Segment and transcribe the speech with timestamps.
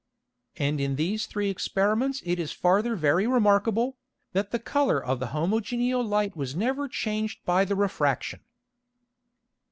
[0.57, 3.97] And in these three Experiments it is farther very remarkable,
[4.33, 8.39] that the Colour of homogeneal Light was never changed by the Refraction.